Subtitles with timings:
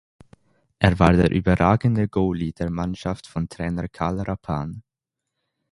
[0.79, 4.81] Er war der überragende «Goalie» der Mannschaft von Trainer Karl Rappan.